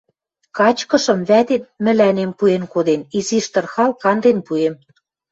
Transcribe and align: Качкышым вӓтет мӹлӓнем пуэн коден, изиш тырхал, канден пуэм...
Качкышым 0.57 1.19
вӓтет 1.29 1.63
мӹлӓнем 1.83 2.31
пуэн 2.37 2.63
коден, 2.73 3.01
изиш 3.17 3.45
тырхал, 3.53 3.91
канден 4.03 4.37
пуэм... 4.47 4.73